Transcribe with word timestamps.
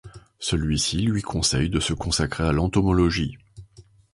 Celui-ci 0.39 0.97
lui 1.03 1.21
conseille 1.21 1.69
de 1.69 1.79
se 1.79 1.93
consacrer 1.93 2.43
à 2.45 2.51
l’entomologie. 2.51 3.37